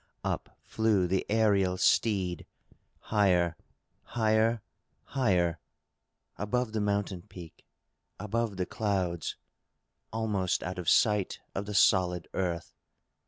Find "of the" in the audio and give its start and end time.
11.53-11.75